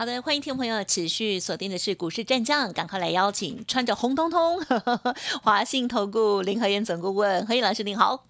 [0.00, 4.58] 好的，欢迎听众朋友持续锁定的是股市战将，赶快来邀请穿着红彤彤
[5.44, 8.24] 华信投顾林和燕总顾问何燕老师，您好。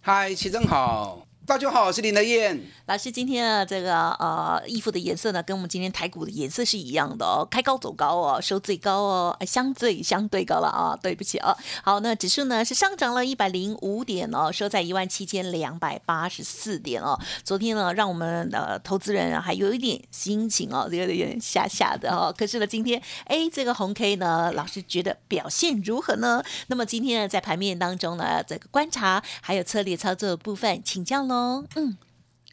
[0.00, 1.26] 嗨，齐正好。
[1.50, 3.10] 大家好，我是林德燕老师。
[3.10, 11.52] 今天啊这个呃衣服的颜色呢，跟我们今天台股的颜色是一样的哦，开高走高哦，收最高哦，相对相对高了啊，对不起啊。
[11.82, 17.18] 好，那指数呢是上涨了一百零五点哦，收在一万七千两百八十四点哦。
[17.42, 22.32] 昨天呢，让我们的投资人还有一点心情哦，有点吓吓的哦。
[22.38, 26.40] 可是呢，今天哎，这个红 K 呢，老师觉得表现如何呢？
[26.68, 31.39] 那么今天呢，在盘面当中呢，这个观察还有策略操作的部分，请教喽。
[31.74, 31.96] 嗯，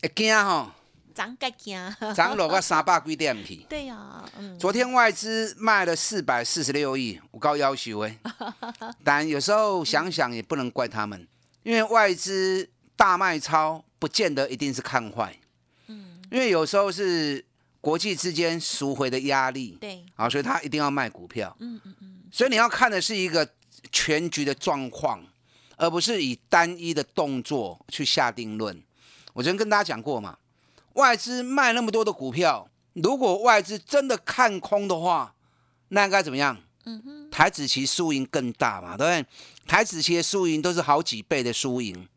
[0.01, 0.71] 会惊吼，
[1.13, 3.55] 涨个惊，涨落个三百几点去。
[3.67, 8.19] 对呀，嗯，昨天外资卖了四百四十六亿，我高要求哎。
[9.03, 11.27] 但有时候想想也不能怪他们，
[11.63, 15.35] 因为外资大卖超，不见得一定是看坏。
[15.87, 17.43] 嗯，因为有时候是
[17.81, 19.77] 国际之间赎回的压力。
[19.81, 21.55] 对，啊，所以他一定要卖股票。
[21.59, 22.21] 嗯嗯嗯。
[22.31, 23.49] 所以你要看的是一个
[23.91, 25.23] 全局的状况。
[25.77, 28.83] 而不是以单一的动作去下定论。
[29.33, 30.37] 我昨天跟大家讲过嘛，
[30.93, 35.33] 外资卖那么多的股票，如果外资真的看空的话，
[35.89, 36.57] 那应该怎么样？
[36.85, 39.25] 嗯哼，台子期输赢更大嘛，对不对？
[39.67, 42.07] 台子期的输赢都是好几倍的输赢。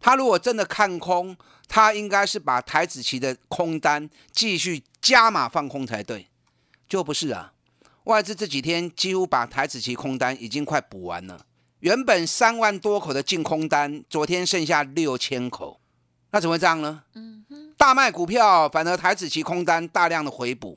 [0.00, 1.36] 他如果真的看空，
[1.68, 6.26] 他应该是把台子期的空单继续加码放空才对，
[6.88, 7.52] 就不是啊。
[8.04, 11.44] 外资这几天几乎把台子期空单已经快补完了。
[11.80, 15.78] 原本三万多口的净空单，昨天剩下六千口，
[16.32, 17.04] 那怎么会这样呢？
[17.14, 20.76] 嗯哼，大卖股票，反而台子期空单大量的回补，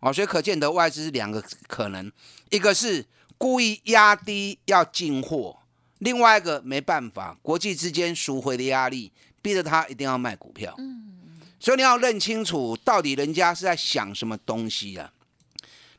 [0.00, 2.12] 哦，所以可见得外资是两个可能，
[2.50, 3.06] 一个是
[3.38, 5.60] 故意压低要进货，
[5.98, 9.10] 另外一个没办法，国际之间赎回的压力，
[9.40, 10.74] 逼着他一定要卖股票。
[10.76, 15.10] 嗯，所以你要认清楚，到底人家是在想什么东西啊？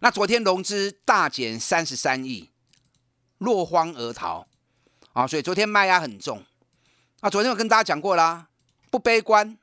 [0.02, 2.52] 那昨天融资大减三十三亿。
[3.40, 4.48] 落荒而逃
[5.14, 5.28] 啊！
[5.28, 6.44] 所以昨天卖压很重
[7.22, 7.30] 啊。
[7.30, 8.48] 昨天我跟大家讲过啦，
[8.90, 9.58] 不悲观，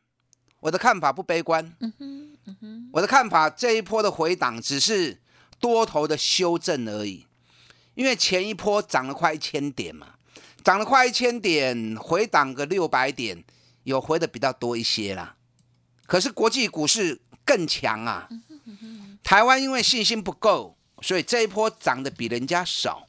[0.60, 1.75] 我的看法不悲观。
[1.81, 5.20] 嗯哼，嗯哼，我的看法这一波的回档只是
[5.60, 7.26] 多头的修正而已，
[7.94, 10.15] 因为前一波涨了快一千点嘛，
[10.65, 13.44] 涨了快一千点，回档个六百点，
[13.84, 15.36] 有回的比较多一些啦。
[16.06, 18.28] 可是国际股市更强啊，
[19.22, 23.05] 台湾因为信心不够，所以这一波涨的比人家少。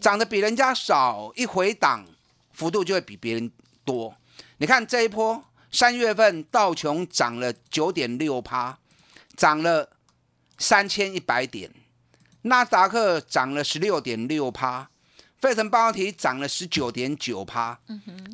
[0.00, 2.06] 涨得比人家少，一回档
[2.52, 3.50] 幅度就会比别人
[3.84, 4.14] 多。
[4.58, 8.78] 你看这一波，三月份道琼涨了九点六趴，
[9.36, 9.90] 涨了
[10.58, 11.70] 三千一百点；
[12.42, 14.88] 纳斯达克涨了十六点六趴，
[15.40, 17.78] 费城半导体涨了十九点九趴。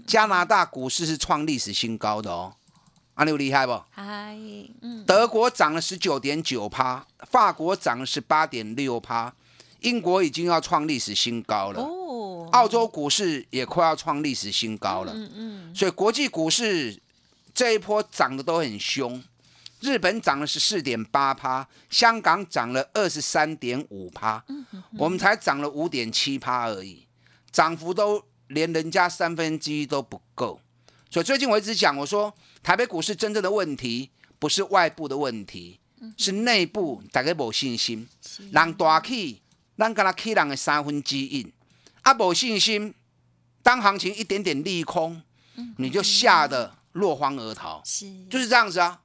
[0.07, 2.55] 加拿大股市是创历史新高的哦，
[3.15, 3.83] 阿六厉害不？
[3.91, 4.37] 嗨，
[4.81, 5.05] 嗯。
[5.07, 9.35] 德国涨了十九点九趴，法国涨了十八点六趴。
[9.85, 11.87] 英国已经要创历史新高了，
[12.53, 16.99] 澳洲股市也快要创历史新高了，嗯嗯，所以国际股市
[17.53, 19.23] 这一波涨得都很凶，
[19.81, 24.43] 日本涨了十四点八趴，香港涨了二十三点五趴，
[24.97, 27.07] 我们才涨了五点七趴而已，
[27.53, 30.59] 涨幅都连人家三分之一都不够，
[31.11, 35.79] 所以最近我一直讲，我说台北股市真正的问题不是外部的问题，
[36.17, 38.09] 是内部大家没信心，
[38.51, 39.43] 让大气。
[39.77, 41.53] 咱跟他 K 人的三分之一，
[42.03, 42.95] 啊，无信心，
[43.63, 45.21] 当行情一点点利空，
[45.79, 49.01] 你就吓得落荒而逃，是，就是这样子啊。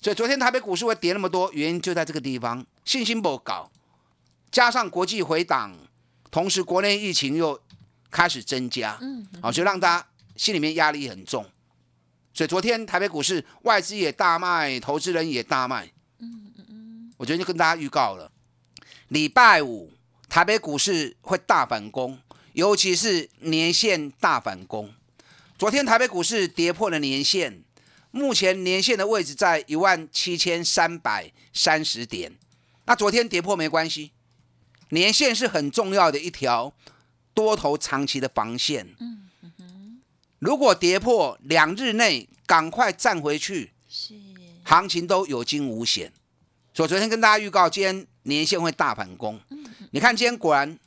[0.00, 3.70] 所以昨天台北股市会跌那么多，原因就在这个地方，信心不高，
[4.50, 5.76] 加上国际回档，
[6.30, 7.60] 同时国内疫情又
[8.10, 11.44] 开始增加，嗯，好，就让大家心里面压力很重。
[12.32, 15.86] 所以昨天台北股市外资也大卖，投资人也大卖，
[16.20, 18.30] 嗯嗯嗯，我昨天就跟大家预告了，
[19.08, 19.92] 礼拜五。
[20.28, 22.18] 台北股市会大反攻，
[22.52, 24.92] 尤其是年线大反攻。
[25.58, 27.62] 昨天台北股市跌破了年线，
[28.10, 32.36] 目前年线的位置在一万七千三百三十点。
[32.84, 34.12] 那昨天跌破没关系，
[34.90, 36.74] 年线是很重要的一条
[37.32, 38.94] 多头长期的防线。
[39.00, 39.22] 嗯
[40.38, 44.14] 如果跌破两日内赶快站回去，是
[44.64, 46.12] 行情都有惊无险。
[46.74, 49.40] 所以昨天跟大家预告，今天年线会大反攻。
[49.90, 50.78] 你看，今天果然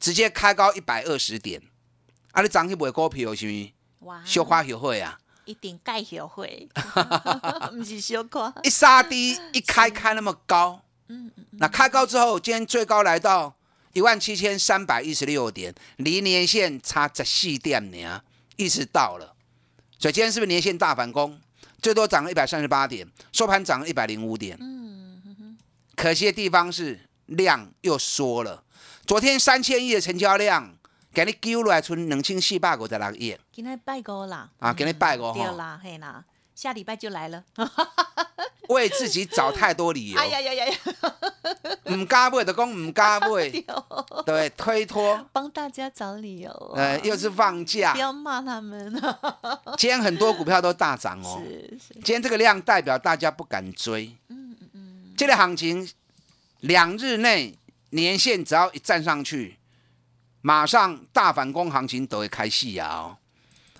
[0.00, 1.60] 直接开高一百二十点，
[2.32, 4.06] 啊，你涨去买股票是毋？
[4.06, 6.68] 哇，小花学会啊，一定盖学会，
[7.70, 13.54] 不是小夸，一杀低一开开那么高，嗯嗯，那开高之后，今天最高来到
[13.92, 18.22] 一万七千三百一十六点，离年线差十四点呢，
[18.56, 19.34] 意思到了，
[19.98, 21.40] 所以今天是不是年线大反攻？
[21.80, 24.56] 最多涨了一百三十八点，收盘涨了一百零五点。
[24.60, 25.01] 嗯，
[25.96, 28.62] 可惜的地方是量又缩了。
[29.06, 30.74] 昨天三千亿的成交量，
[31.12, 33.36] 给你丢来存两千四百五十六亿。
[33.52, 36.24] 今天拜过啦，啊，给你拜过对啦，嘿啦，
[36.54, 37.44] 下礼拜就来了。
[38.68, 40.18] 为自己找太多理由。
[40.18, 40.76] 哎呀呀呀呀！
[41.90, 43.50] 唔加买就讲唔加买，
[44.24, 45.26] 对，推脱。
[45.32, 46.50] 帮大家找理由。
[46.74, 48.90] 呃，又是放假，不要骂他们。
[49.76, 51.42] 今天很多股票都大涨哦。
[51.44, 51.94] 是是。
[51.94, 54.16] 今天这个量代表大家不敢追。
[55.22, 55.88] 这个行情
[56.62, 57.56] 两日内
[57.90, 59.56] 年线只要一站上去，
[60.40, 62.88] 马上大反攻行情都会开戏啊！
[62.88, 63.16] 哦，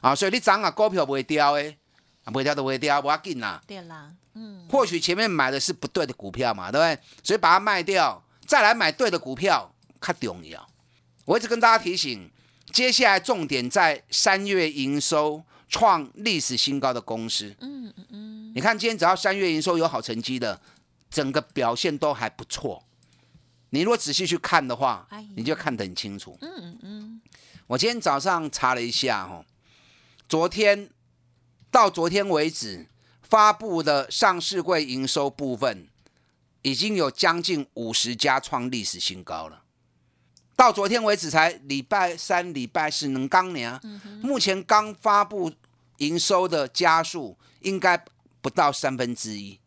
[0.01, 1.77] 啊，所以你涨啊，股票不会掉诶，
[2.23, 3.61] 啊，不会掉都不会掉，不要紧啦。
[3.67, 4.13] 对啦。
[4.35, 6.97] 嗯，或许前面买的是不对的股票嘛，对不对？
[7.25, 10.65] 所以把它卖掉，再来买对的股票，较重要。
[11.25, 12.31] 我一直跟大家提醒，
[12.71, 17.53] 接下来重点在三月营收创历史新高的公司。
[17.59, 18.53] 嗯嗯嗯。
[18.55, 20.61] 你看今天只要三月营收有好成绩的，
[21.13, 22.83] 整个表现都还不错。
[23.71, 25.07] 你如果仔细去看的话，
[25.37, 26.37] 你就看得很清楚。
[26.41, 27.21] 嗯嗯嗯。
[27.69, 29.45] 我今天早上查了一下，哦，
[30.29, 30.91] 昨天
[31.71, 32.89] 到昨天为止。
[33.23, 35.89] 发布的上市柜营收部分，
[36.61, 39.63] 已经有将近五十家创历史新高了。
[40.55, 43.81] 到昨天为止，才礼拜三、礼拜四能刚年，
[44.21, 45.51] 目前刚发布
[45.97, 48.05] 营收的家数应该
[48.43, 49.59] 不到三分之一，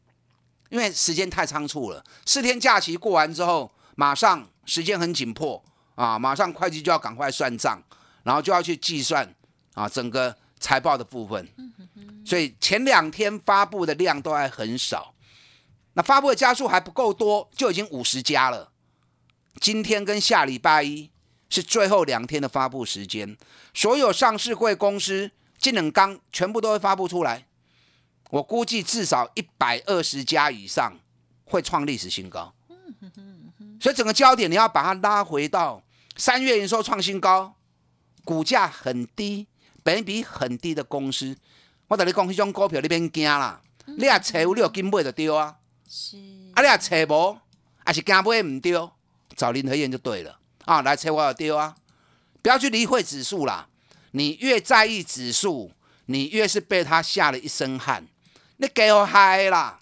[0.70, 2.04] 因为时间太仓促了。
[2.26, 5.64] 四天假期过完之后，马上时间很紧迫
[5.96, 7.82] 啊，马上会计就要赶快算账，
[8.24, 9.34] 然后就要去计算
[9.74, 11.48] 啊整个财报的部分。
[12.26, 15.14] 所以前两天发布的量都还很少，
[15.94, 18.72] 那发布的家数还不够多，就已经五十家了。
[19.62, 21.10] 今天跟下礼拜一
[21.50, 23.38] 是最后两天的发布时间，
[23.74, 27.46] 所有上市会公司金冷钢全部都会发布出来。
[28.30, 30.98] 我估计至少一百二十家以上
[31.46, 32.54] 会创历史新高。
[33.80, 35.82] 所以整个焦点你要把它拉回到
[36.16, 37.56] 三月营收创新高，
[38.24, 39.48] 股价很低、
[39.84, 41.38] 本比很低的公司。
[41.88, 45.58] 我同你讲，迄种股票你免惊啦，你若找有你有金买就对啊。
[45.88, 46.18] 是。
[46.56, 47.38] 啊，你若找无，
[47.86, 48.90] 还是惊买唔对，
[49.36, 50.82] 找林和燕就对了啊。
[50.82, 51.76] 来找我就对啊，
[52.42, 53.68] 不要去理会指数啦。
[54.12, 55.72] 你越在意指数，
[56.06, 58.08] 你越是被他吓了一身汗。
[58.58, 59.80] 你给我嗨啦！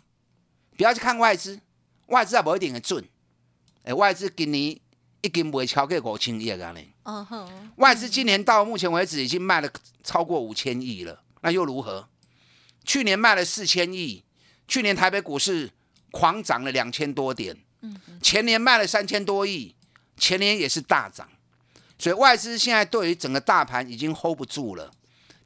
[0.75, 1.59] 不要去看外资，
[2.07, 3.03] 外资也无一定会准。
[3.83, 4.79] 哎，外资今年
[5.21, 6.71] 已经卖超过五千亿啊！
[6.71, 7.49] 呢。
[7.75, 9.69] 外资今年到目前为止已经卖了
[10.03, 11.21] 超过五千亿了。
[11.41, 12.09] 那又如何？
[12.83, 14.23] 去年卖了四千亿，
[14.67, 15.69] 去年台北股市
[16.11, 17.55] 狂涨了两千多点，
[18.21, 19.75] 前年卖了三千多亿，
[20.17, 21.29] 前年也是大涨，
[21.99, 24.91] 所以外资现在对于整个大盘已经 hold 不住了，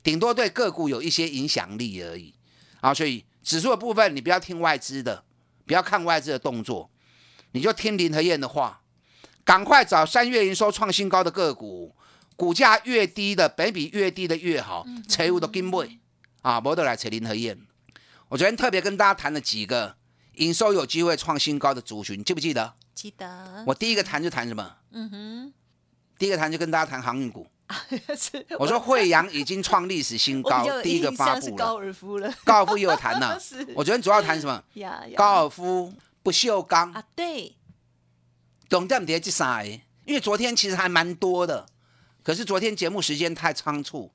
[0.02, 2.34] 顶多对个股有一些影响力而已。
[2.82, 5.24] 啊，所以指数的部分你不要听外资的，
[5.66, 6.90] 不要看外资的动作，
[7.52, 8.82] 你就听林和燕的话，
[9.44, 11.94] 赶快找三月营收创新高的个股。
[12.36, 15.98] 股价越低的，本比越低的越好，财务都跟买
[16.44, 17.60] 啊，无得来找林和燕。
[18.30, 19.96] 我昨天特别跟大家谈了几个
[20.34, 22.76] 营收有机会创新高的族群，记不记得？
[22.94, 23.64] 记得。
[23.66, 24.78] 我第一个谈就谈什么？
[24.92, 25.54] 嗯哼。
[26.20, 27.48] 第一个谈就跟大家谈航运股。
[28.58, 31.56] 我说惠阳已经创历史新高，第一个发布了。
[31.56, 32.34] 高尔夫了。
[32.46, 33.40] 高尔夫也有谈了。
[33.76, 34.64] 我昨天主要谈什么？
[35.16, 35.94] 高尔夫、
[36.24, 37.56] 不锈钢啊，对。
[38.70, 39.72] 懂这么叠这三个？
[40.06, 41.66] 因为昨天其实还蛮多的。
[42.24, 44.12] 可是昨天节目时间太仓促，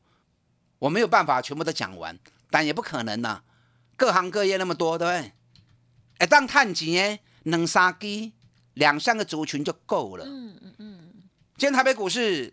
[0.79, 2.19] 我没有办法全部都讲完，
[2.51, 3.43] 但也不可能呐。
[3.97, 5.33] 各行各业那么多，对不对？
[6.19, 8.33] 哎，当探钱能杀鸡，
[8.75, 10.25] 两三个族群就够了。
[10.27, 10.99] 嗯嗯嗯。
[11.57, 12.53] 今天台北股市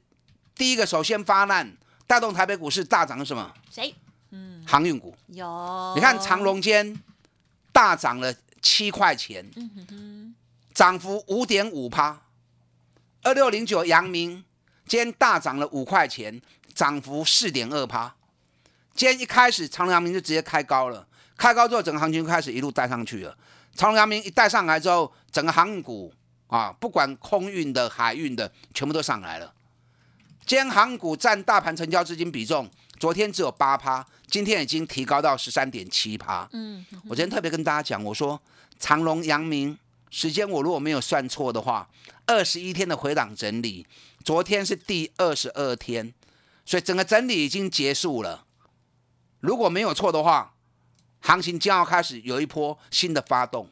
[0.60, 1.74] 第一个首先发难，
[2.06, 3.50] 带动台北股市大涨的什么？
[3.72, 3.96] 谁？
[4.32, 5.16] 嗯，航运股。
[5.28, 5.94] 有。
[5.96, 7.02] 你看长隆间
[7.72, 10.36] 大涨了七块钱，嗯哼哼，
[10.74, 12.24] 涨幅五点五趴。
[13.24, 14.44] 二六零九阳明。
[14.86, 16.42] 今天大涨了五块钱，
[16.74, 18.14] 涨幅四点二趴。
[18.94, 23.38] 今天一开始长阳明就直接开高了，开高之后整个行情开始一路带上去了。
[23.76, 26.14] 长阳明一带上来之后，整个航运股
[26.48, 29.54] 啊，不管空运的、海运的，全部都上来了。
[30.50, 36.50] 今天航股占大盘成交资金比重，昨天只有八趴，今天已经提高到十三点七趴。
[36.54, 38.42] 嗯，我今天特别跟大家讲，我说
[38.80, 39.78] 长隆、阳明
[40.10, 41.88] 时间我如果没有算错的话，
[42.26, 43.86] 二十一天的回档整理。
[44.24, 46.12] 昨天是第二十二天，
[46.66, 48.46] 所以整个整理已经结束了。
[49.42, 50.56] 如果没有错的话，
[51.20, 53.70] 行情将要开始有一波新的发动。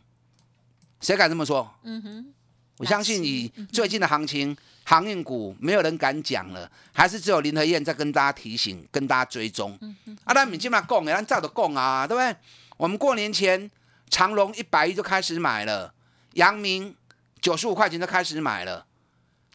[1.01, 1.73] 谁敢这么说？
[1.81, 2.33] 嗯哼，
[2.77, 9.77] 我相信以最近的行情，航运股没有人敢讲了，还是只有林和燕在跟大家提醒、跟大家追踪。
[10.23, 12.35] 啊，那你起码供，咱照着供啊，对不对？
[12.77, 13.69] 我们过年前
[14.09, 15.91] 长隆一百亿就开始买了，
[16.33, 16.95] 阳明
[17.41, 18.85] 九十五块钱就开始买了。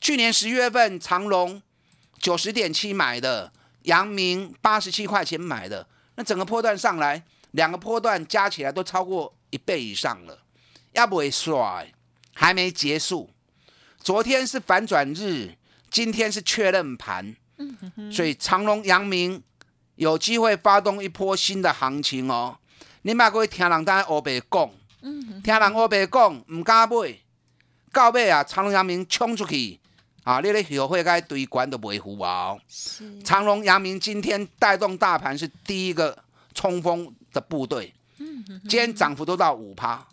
[0.01, 1.63] 去年十月份长隆
[2.19, 3.53] 九十点七买的，
[3.83, 5.87] 阳明八十七块钱买的，
[6.17, 10.41] 那整个波段上来，两个波段加起来都超过一倍以上了。
[10.93, 11.93] 要不会衰，
[12.35, 13.31] 还没结束。
[13.99, 15.57] 昨天是反转日，
[15.91, 17.37] 今天是确认盘，
[18.11, 19.43] 所以长隆、阳明
[19.95, 22.59] 有机会发动一波新的行情哦。
[23.03, 24.71] 你买过听人在欧白讲，
[25.43, 27.19] 听人欧白讲，唔敢买，
[27.93, 29.79] 到尾啊，长隆、阳明冲出去
[30.25, 32.57] 啊，你咧后会该堆关都袂服啊。
[33.25, 36.17] 长隆、阳明今天带动大盘是第一个
[36.55, 40.07] 冲锋的部队，今天涨幅都到五趴。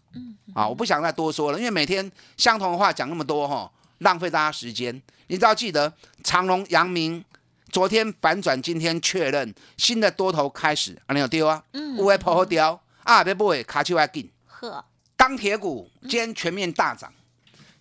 [0.56, 5.00] 啊，我不想再多说了，因为每天相同的话讲那么多哈，浪费大家时间。
[5.28, 7.24] 你只要记得，长隆、阳明
[7.72, 11.64] 昨天反转，今天确认新的多头开始，啊，你有丢啊？
[11.74, 14.28] 嗯，五位破后掉啊，别不会卡起来紧。
[14.48, 14.84] 呵，
[15.16, 17.14] 钢铁股今天全面大涨。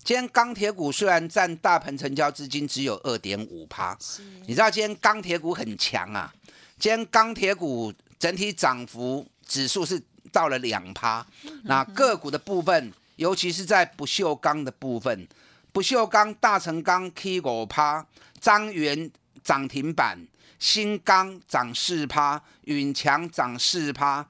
[0.03, 3.97] 今天钢铁股虽然占大盘成交资金只有二点五趴，
[4.45, 6.31] 你知道今天钢铁股很强啊。
[6.77, 9.99] 今天钢铁股整体涨幅指数是。
[10.29, 11.25] 到了两趴，
[11.63, 15.27] 那个股的部分，尤其是在不锈钢的部分，
[15.71, 18.05] 不锈钢、大成钢 K 五趴，
[18.39, 19.11] 张元
[19.43, 24.25] 涨停板，新钢涨四趴，允强涨四趴，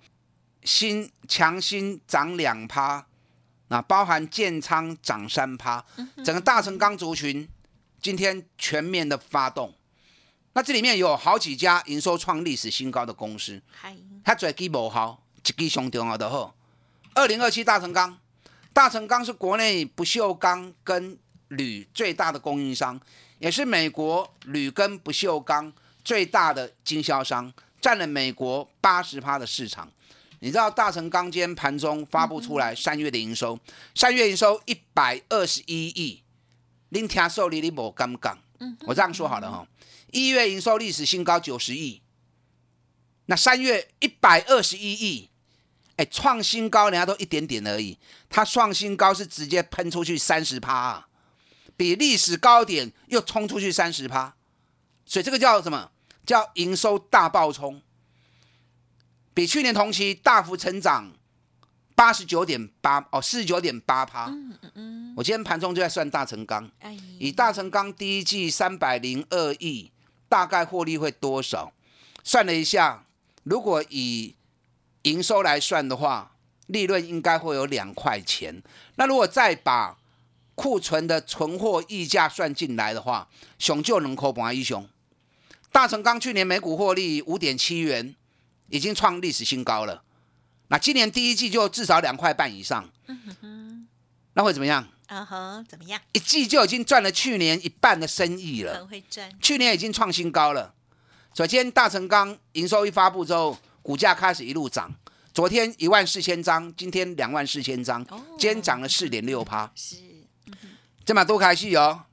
[0.63, 3.05] 新强新涨两趴，
[3.67, 5.85] 那包含建仓涨三趴，
[6.23, 7.47] 整个大成钢族群
[8.01, 9.73] 今天全面的发动，
[10.53, 13.61] 那这里面有好几家营收创历史新高的公司，
[14.23, 15.23] 它最基不好。
[15.39, 16.53] 一支上重要的好，
[17.13, 18.17] 二零二七大成钢，
[18.73, 21.17] 大成钢是国内不锈钢跟
[21.47, 22.99] 铝最大的供应商，
[23.39, 25.71] 也是美国铝跟不锈钢
[26.03, 29.89] 最大的经销商，占了美国八十趴的市场。
[30.41, 33.59] 你知道大成钢今天盘中发布出来三月的营收，
[33.95, 36.21] 三月营收一百二十一亿，
[36.89, 38.37] 您听受你你无敢讲？
[38.85, 39.67] 我这样说好了哈，
[40.11, 42.01] 一月营收历史新高九十亿，
[43.25, 45.28] 那三月一百二十一亿。
[45.99, 47.97] 哎，创新高，人家都一点点而已。
[48.29, 51.05] 它创新高是直接喷出去三十趴，
[51.75, 54.33] 比历史高点又冲出去三十趴，
[55.05, 55.91] 所以这个叫什么？
[56.25, 57.81] 叫营收大爆冲，
[59.33, 61.11] 比去年同期大幅成长
[61.95, 64.27] 八十九点八哦，四十九点八趴。
[64.27, 65.13] 嗯嗯嗯。
[65.17, 66.71] 我今天盘中就在算大成钢，
[67.19, 69.91] 以大成钢第一季三百零二亿，
[70.29, 71.73] 大概获利会多少？
[72.23, 73.05] 算了一下，
[73.43, 74.35] 如果以
[75.03, 76.35] 营收来算的话，
[76.67, 78.61] 利润应该会有两块钱。
[78.95, 79.97] 那如果再把
[80.55, 84.87] 库存的存货溢价算进来的话，熊就能扣盘一熊。
[85.71, 88.13] 大成钢去年每股获利五点七元，
[88.67, 90.03] 已经创历史新高了。
[90.67, 92.89] 那今年第一季就至少两块半以上。
[94.33, 94.85] 那会怎么样？
[95.07, 95.99] 啊哈，怎么样？
[96.11, 98.75] 一季就已经赚了去年一半的生意了。
[98.75, 99.31] 很会赚。
[99.41, 100.73] 去年已经创新高了。
[101.33, 103.57] 首先，大成钢营收一发布之后。
[103.81, 104.93] 股价开始一路涨，
[105.33, 108.05] 昨天一万四千张，今天两万四千张，
[108.37, 109.95] 今天涨了四点六趴，是，
[111.05, 112.03] 这么多开戏哦。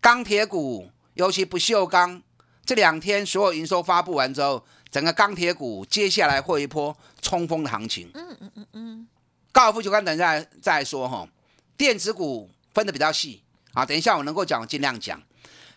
[0.00, 2.22] 钢铁股，尤其不锈钢，
[2.64, 8.10] 这两天所有营收发布完之后，整个钢铁股接下来会一波冲锋的行情。
[8.14, 9.08] 嗯嗯嗯嗯。
[9.52, 11.28] 高尔夫球杆等一下再说哈，
[11.76, 15.22] 电子股分的比较细啊，等一下我能够讲，我尽量讲。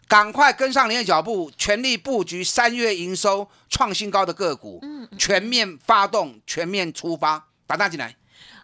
[0.07, 8.15] 赶快跟上您的脚步，全力布局三月营收创新高的个股，嗯，全面发动，全面出发，打大进来。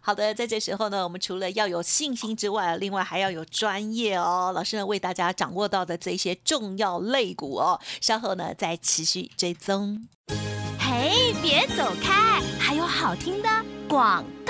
[0.04, 4.52] 好的，在这时候呢，我们除了要有信心之外，另外还要有专业哦。
[4.54, 10.08] 老师呢为大家掌握到的这些重要类股哦，稍后呢再持续追踪。
[10.80, 13.50] 嘿，别走开，还有好听的
[13.88, 14.41] 广告。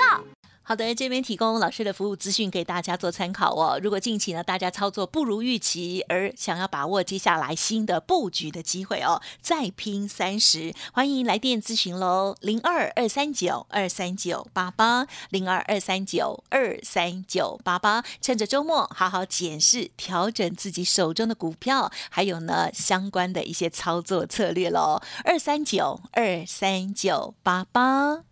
[0.72, 3.78] 好的，这边提供老师的服务资讯给大家做参考哦。
[3.82, 18.02] 如果近期呢大家操作不如预期，而想要把握接下来新的布局的机会哦，再拼三十，欢迎来电咨询喽，零二二三九二三九八八，零二二三九二三九八八。
[18.22, 28.31] 趁着周末好好检视、调整自己手中的股票，还有呢相关的一些操作策略喽，二三九二三九八八。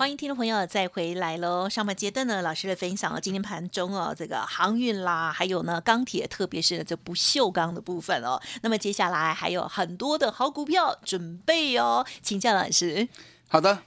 [0.00, 1.68] 欢迎听众朋友再回来喽！
[1.68, 8.40] 上半阶段呢，老师的分享了今天盘中哦，这个航运啦，还有呢钢铁，特别是这不锈钢的部分哦。
[8.62, 13.06] 那么接下来还有很多的好股票准备哦，请教老师。
[13.46, 13.82] 好的，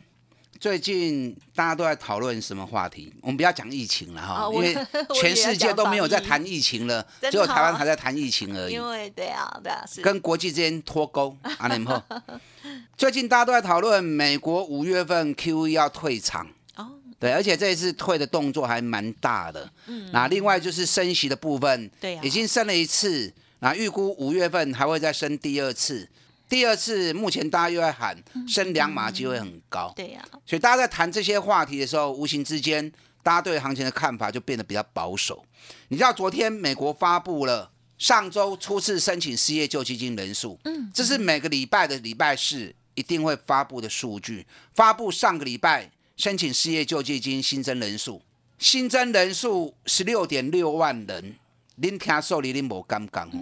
[0.63, 3.13] 最近大家都在讨论什么话题？
[3.19, 4.73] 我们不要讲疫情了哈，因为
[5.13, 8.73] 全世界都没有在谈疫情了，只有台湾还在谈疫情而已。
[8.73, 12.01] 因为对啊，对啊，是跟国际之间脱钩啊，你们
[12.95, 19.69] 最近大家都在讨论美国五月份 QE 要退场哦，对，而且这一次退的动作还蛮大的。
[19.87, 26.07] 嗯，那另外就是升息的部分，对，已经升了一次，那预估五月份还会再升第二次。
[26.53, 28.15] 第二次目前大家又在喊
[28.47, 32.91] 升两码机会很高，对呀，所以大家在谈这些话题的时候，无形之间
[33.23, 35.43] 大家对行情的看法就变得比较保守。
[35.87, 42.75] 你知道昨天美国发布了上周初次申请失业救济金人数，嗯，这是每个礼拜的礼拜四。
[42.93, 44.45] 一定会发布的数据，
[44.75, 48.21] 发布上个礼拜申请失业救济金新增人数，
[48.59, 51.33] 新增人数十六点六万人。
[51.77, 53.41] 您听受理，您无刚刚哦。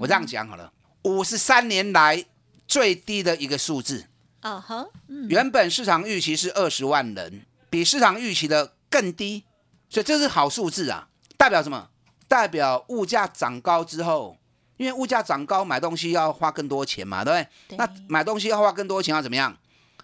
[0.00, 2.24] 我这样讲好了，五十三年来
[2.70, 4.06] 最低的一个数字。
[4.38, 4.86] 啊哈，
[5.28, 9.42] 原本市场预期是二十万人，比市场预期的更低，
[9.88, 11.08] 所以这是好数字啊。
[11.36, 11.88] 代表什么？
[12.28, 14.36] 代表物价涨高之后。
[14.76, 17.76] 因为物价涨高，买东西要花更多钱嘛，对不对？
[17.76, 19.54] 那买东西要花更多钱，要怎么样？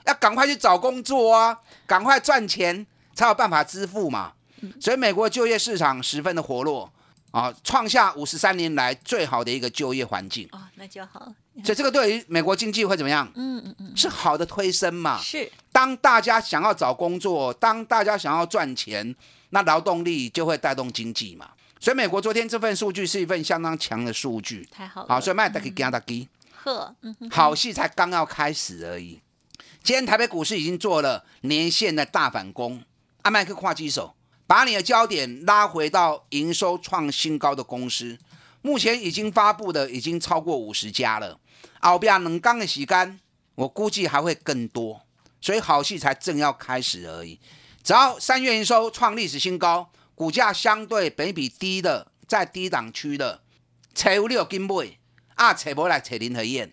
[0.04, 4.34] 要赶快去找工作啊，赶快赚钱，才有办法支付嘛。
[4.78, 6.92] 所以美国就业市场十分的活络
[7.30, 10.46] 啊，创下五十三年来最好的一个就业环境。
[10.52, 11.32] 哦，那就好。
[11.64, 13.30] 所以这个对于美国经济会怎么样？
[13.34, 15.18] 嗯嗯嗯，是好的推升嘛。
[15.20, 15.50] 是。
[15.72, 19.14] 当大家想要找工作，当大家想要赚钱，
[19.50, 21.50] 那劳动力就会带动经济嘛。
[21.78, 25.08] 所以美国昨天这份数据是一份相当强的数据，太好了。
[25.08, 26.28] 好，所以卖得给加大基，
[26.64, 26.94] 呵，
[27.30, 29.20] 好戏才刚要开始而已。
[29.82, 32.82] 今天台北股市已经做了年线的大反攻，
[33.22, 34.14] 阿麦克跨机手，
[34.46, 38.18] 把你的焦点拉回到营收创新高的公司，
[38.62, 41.38] 目前已经发布的已经超过五十家了。
[41.90, 43.20] 后边冷刚的洗干，
[43.54, 45.02] 我估计还会更多，
[45.40, 47.40] 所以好戏才正要开始而已。
[47.82, 49.90] 只要三月营收创历史新高。
[50.16, 53.42] 股价相对比比低的，在低档区的，
[53.92, 54.98] 找你有金买，
[55.34, 56.72] 啊，找不来找林和燕。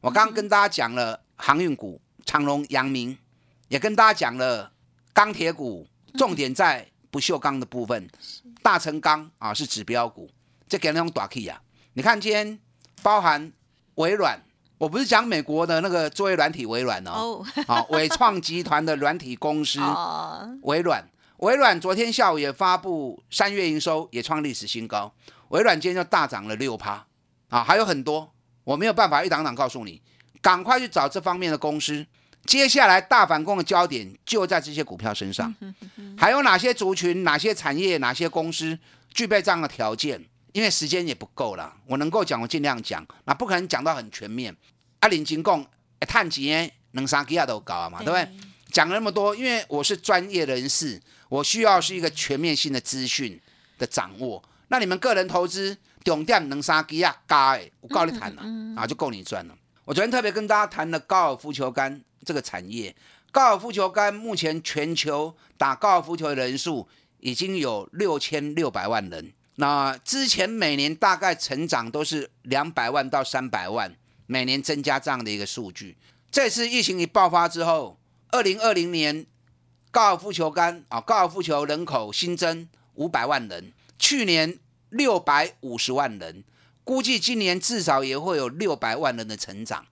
[0.00, 3.18] 我刚刚跟大家讲了航运股，长隆、阳明，
[3.68, 4.72] 也跟大家讲了
[5.12, 8.08] 钢铁股，重点在不锈钢的部分，
[8.62, 10.30] 大成钢啊是指标股，
[10.66, 11.60] 这给那种短 K 啊。
[11.92, 12.58] 你看今天
[13.02, 13.52] 包含
[13.96, 14.40] 微软，
[14.78, 19.80] 我不是讲美国的那个作业软体微软哦，好， 伟创集团的软体公司
[20.62, 21.04] 微软。
[21.38, 25.12] 微软昨天下午也发布三月营收，也创历史新高。
[25.48, 27.06] 微软今天就大涨了六趴
[27.48, 28.32] 啊，还有很多，
[28.64, 30.00] 我没有办法一档档告诉你，
[30.40, 32.06] 赶快去找这方面的公司。
[32.44, 35.54] 接下来大反攻的焦点就在这些股票身上。
[36.16, 38.78] 还有哪些族群、哪些产业、哪些公司
[39.12, 40.24] 具备这样的条件？
[40.58, 44.52] 因为时间也不够了，我能够讲我尽量讲，那不可能讲到很全面。
[44.98, 45.64] 阿林金贡
[46.00, 46.52] 探几
[46.90, 48.28] 能三几亚都搞啊嘛，对不对？
[48.72, 51.00] 讲了那么多，因为我是专业人士。
[51.28, 53.40] 我需要是一个全面性的资讯
[53.78, 54.42] 的掌握。
[54.66, 57.14] 那你们个人投资重点能杀几啊？
[57.28, 58.42] 加诶，我告你谈了
[58.76, 59.56] 啊，就够你赚了。
[59.84, 62.96] 我昨天特别跟大家谈了高尔夫球杆这个产业。
[63.30, 66.88] 高尔夫球杆目前全球打高尔夫球的人数
[67.20, 69.32] 已经有六千六百万人。
[69.60, 73.94] 那之前每年大概成长都是两百万到三百万，
[74.26, 75.96] 每年增加这样的一个数据。
[76.30, 77.98] 这次疫情一爆发之后，
[78.30, 79.26] 二零二零年。
[79.90, 84.58] 高尔夫球杆啊，高尔夫球人口新增五百万人，去年
[84.90, 86.44] 六百五十万人，
[86.84, 89.86] 估计今年至少也会有六百万人的成长。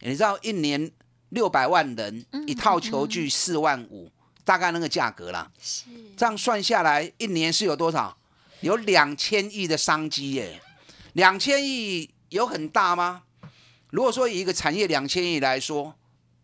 [0.00, 0.90] 你知道一年
[1.28, 4.10] 六百万人，一套球具四万五，
[4.46, 5.52] 大概那个价格啦。
[5.60, 5.84] 是
[6.16, 8.16] 这样算下来，一年是有多少？
[8.64, 10.62] 有两千亿的商机耶。
[11.12, 13.24] 两千亿有很大吗？
[13.90, 15.94] 如果说以一个产业两千亿来说，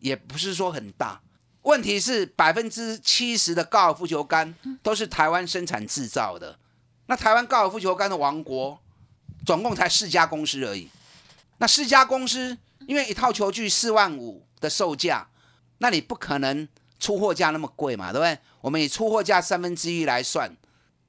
[0.01, 1.23] 也不是说很大。
[1.63, 6.59] 问题是百分之七十的高尔夫球杆都是台湾生产制造的。
[7.07, 8.79] 那台湾高尔夫球杆的王国，
[9.47, 10.91] 总共才四家公司而已。
[11.57, 12.57] 那四家公司，
[12.87, 15.27] 因为一套球具四万五的售价，
[15.79, 18.39] 那你不可能出货价那么贵嘛，对不对？
[18.61, 20.55] 我们以出货价三分之一来算，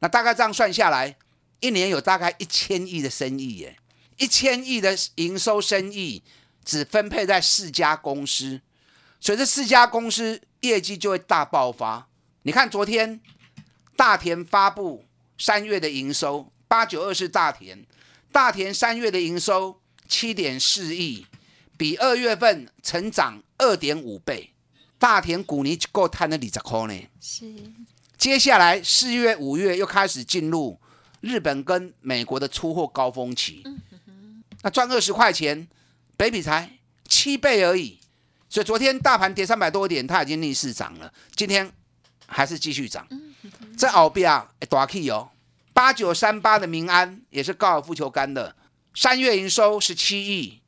[0.02, 1.16] 那大概这样算下来，
[1.60, 3.78] 一年有大概一千亿的生意耶，
[4.18, 6.22] 一千亿的营收生意
[6.66, 8.62] 只分配在四家公司，
[9.20, 12.08] 所以这四家公司业绩就会大爆发。
[12.42, 13.22] 你看昨天
[13.96, 15.06] 大田发布
[15.38, 17.86] 三月的营收，八九二是大田，
[18.32, 21.28] 大田三月的营收七点四亿，
[21.78, 24.52] 比二月份成长二点五倍。
[24.98, 27.08] 大田股尼够摊了二十块呢。
[27.20, 27.46] 是
[28.22, 30.80] 接下来四月、五月又开始进入
[31.22, 33.64] 日本跟美国的出货高峰期，
[34.62, 35.68] 那赚二十块钱，
[36.16, 36.70] 北比才
[37.08, 38.00] 七倍而已。
[38.48, 41.72] 所以昨天大盘跌三百多点，它已经逆势涨了，今天
[42.28, 43.08] 还是继续涨。
[43.76, 45.32] 在澳币啊，大 K 哦，
[45.74, 48.56] 八九三八的民安也是高尔夫球杆的，
[48.94, 50.61] 三月营收十七亿，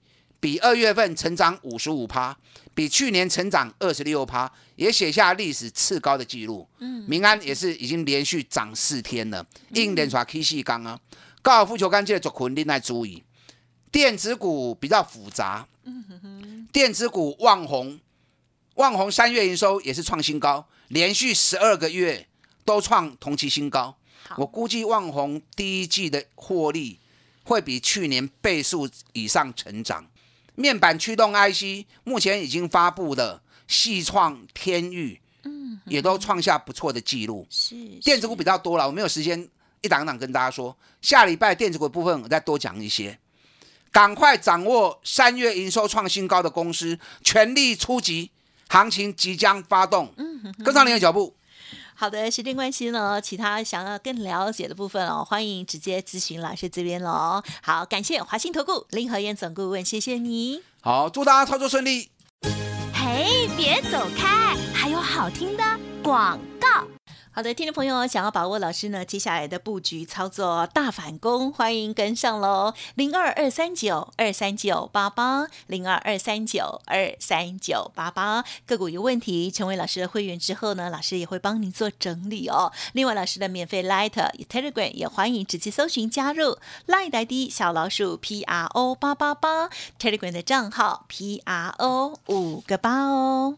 [0.43, 2.37] 比二月份成长五十五趴，
[2.75, 6.67] 比去年成长二十六趴，也写下历史次高的记录。
[6.79, 10.99] 嗯，民安也是已经连续涨四天了，硬连刷 K 细钢啊，
[11.41, 13.23] 高尔夫球杆界的族群另外注意，
[13.89, 15.65] 电子股比较复杂。
[16.73, 17.97] 电子股旺宏，
[18.75, 22.27] 旺宏三月营收也是创新高，连续十二个月
[22.65, 23.95] 都创同期新高。
[24.35, 26.99] 我估计旺宏第一季的获利
[27.45, 30.05] 会比去年倍数以上成长。
[30.55, 37.45] 面板驱动 IC 目前已经发布的细创、天域，嗯，也都创下不错的记录。
[37.49, 39.47] 是电子股比较多了，我没有时间
[39.81, 40.75] 一档档跟大家说。
[41.01, 43.17] 下礼拜电子股的部分我再多讲一些。
[43.91, 48.31] 赶快掌握三月营收创新高的公司，全力出击，
[48.67, 50.11] 行情即将发动，
[50.63, 51.35] 跟上您的脚步。
[51.95, 57.41] 好的，时间关系呢，其他想要更了解的部分哦，欢迎直接咨询老师这边喽。
[57.61, 60.61] 好，感谢华信投顾林和燕总顾问，谢谢你。
[60.81, 62.09] 好，祝大家操作顺利。
[62.93, 65.63] 嘿，别走开，还有好听的
[66.01, 66.85] 广告。
[67.35, 72.75] 好的，听众朋友，想要把握老师呢接下来的布局操作大反攻，欢迎跟上喽！
[72.93, 82.71] 零二二三九二三九八八，零二二三九二三九八八，个股有问题，成为老师的会员之后呢，老师也会帮您做整理哦。
[82.91, 84.11] 另外，老师的免费 Light
[84.47, 89.69] Telegram 也欢迎直接搜寻加入 Light ID 小老鼠 P R O 八八八
[89.99, 93.57] Telegram 的账号 P R O 五个八哦。